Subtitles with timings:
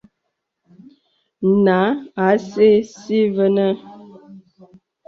[1.63, 1.77] Nǎ
[2.25, 3.71] à sɛ̀ɛ̀ si və̀nə̀.